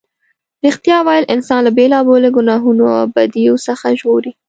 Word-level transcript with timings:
رښتیا 0.65 0.97
ویل 1.07 1.25
انسان 1.35 1.59
له 1.63 1.71
بېلا 1.77 1.99
بېلو 2.07 2.29
گناهونو 2.37 2.83
او 2.95 3.03
بدیو 3.15 3.55
څخه 3.67 3.85
ژغوري. 3.99 4.31